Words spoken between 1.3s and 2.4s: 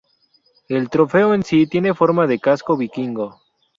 en sí tiene forma de